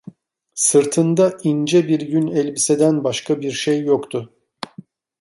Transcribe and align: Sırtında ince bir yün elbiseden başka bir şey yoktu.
Sırtında 0.55 1.37
ince 1.43 1.87
bir 1.87 1.99
yün 2.01 2.27
elbiseden 2.27 3.03
başka 3.03 3.41
bir 3.41 3.51
şey 3.51 3.81
yoktu. 3.81 4.33